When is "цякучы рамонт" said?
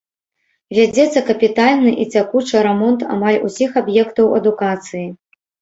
2.15-3.07